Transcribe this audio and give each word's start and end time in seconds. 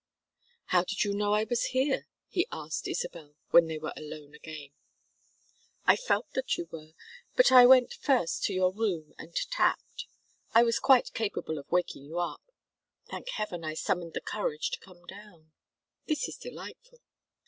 "How 0.73 0.83
did 0.83 1.03
you 1.03 1.13
know 1.13 1.33
I 1.35 1.43
was 1.43 1.65
here?" 1.77 2.07
he 2.27 2.47
asked 2.51 2.87
Isabel, 2.87 3.35
when 3.51 3.67
they 3.67 3.77
were 3.77 3.93
alone 3.95 4.33
again. 4.33 4.71
"I 5.85 5.95
felt 5.95 6.33
that 6.33 6.57
you 6.57 6.67
were, 6.71 6.93
but 7.35 7.51
I 7.51 7.67
went 7.67 7.93
first 7.93 8.43
to 8.45 8.53
your 8.55 8.71
room 8.73 9.13
and 9.19 9.35
tapped. 9.51 10.07
I 10.55 10.63
was 10.63 10.79
quite 10.79 11.13
capable 11.13 11.59
of 11.59 11.71
waking 11.71 12.05
you 12.05 12.17
up. 12.17 12.41
Thank 13.11 13.29
heaven 13.29 13.63
I 13.63 13.75
summoned 13.75 14.13
the 14.15 14.21
courage 14.21 14.71
to 14.71 14.79
come 14.79 15.05
down. 15.05 15.51
This 16.07 16.27
is 16.27 16.35
delightful." 16.35 16.99